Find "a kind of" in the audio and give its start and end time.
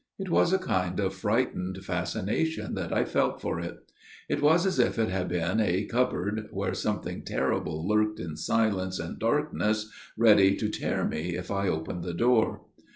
0.51-1.13